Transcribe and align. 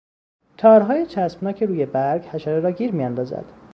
تارهای 0.57 1.05
چسبناک 1.05 1.63
روی 1.63 1.85
برگ، 1.85 2.23
حشره 2.25 2.59
را 2.59 2.71
گیر 2.71 2.91
میاندازد. 2.91 3.45